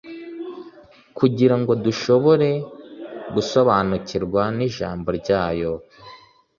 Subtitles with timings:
[1.17, 2.49] kugira ngo dushobore
[3.33, 5.73] gusobariukirwa n'ijambo ryayo.